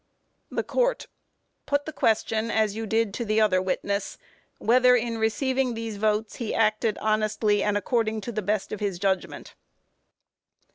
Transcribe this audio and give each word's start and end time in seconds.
THE 0.49 0.63
COURT: 0.63 1.05
Put 1.67 1.85
the 1.85 1.93
question 1.93 2.49
as 2.49 2.75
you 2.75 2.87
did 2.87 3.13
to 3.13 3.23
the 3.23 3.39
other 3.39 3.61
witness 3.61 4.17
whether 4.57 4.95
in 4.95 5.19
receiving 5.19 5.75
these 5.75 5.97
votes 5.97 6.37
he 6.37 6.55
acted 6.55 6.97
honestly 6.97 7.61
and 7.61 7.77
according 7.77 8.21
to 8.21 8.31
the 8.31 8.41
best 8.41 8.71
of 8.71 8.79
his 8.79 8.97
judgment. 8.97 9.53